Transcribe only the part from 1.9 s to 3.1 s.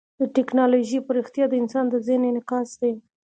ذهن انعکاس دی.